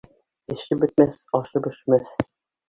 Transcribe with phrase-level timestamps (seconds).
[0.55, 2.11] Эше бөтмәҫ, ашы бешмәҫ.